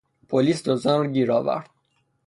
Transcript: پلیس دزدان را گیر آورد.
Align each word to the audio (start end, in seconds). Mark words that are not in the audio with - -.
پلیس 0.29 0.63
دزدان 0.67 0.99
را 1.05 1.11
گیر 1.11 1.31
آورد. 1.31 1.69